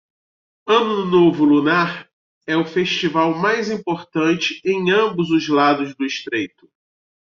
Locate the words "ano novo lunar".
0.65-2.09